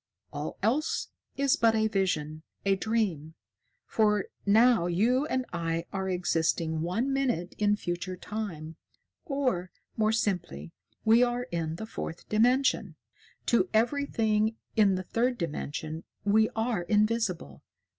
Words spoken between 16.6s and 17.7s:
invisible.